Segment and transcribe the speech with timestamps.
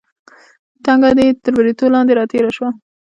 [0.83, 2.69] ټنګه دې تر بریتو لاندې راتېره شوه.